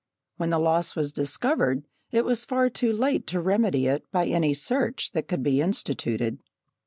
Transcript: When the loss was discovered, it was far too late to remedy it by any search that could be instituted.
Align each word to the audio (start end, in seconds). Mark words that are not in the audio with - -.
When 0.37 0.49
the 0.49 0.57
loss 0.57 0.95
was 0.95 1.13
discovered, 1.13 1.83
it 2.09 2.25
was 2.25 2.43
far 2.43 2.71
too 2.71 2.91
late 2.91 3.27
to 3.27 3.39
remedy 3.39 3.85
it 3.85 4.03
by 4.11 4.25
any 4.25 4.55
search 4.55 5.11
that 5.11 5.27
could 5.27 5.43
be 5.43 5.61
instituted. 5.61 6.41